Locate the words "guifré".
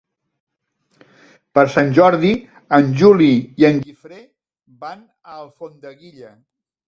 3.83-4.21